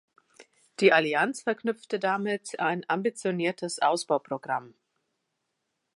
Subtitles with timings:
[0.79, 4.73] Die Allianz verknüpfte damit ein ambitioniertes Ausbauprogramm.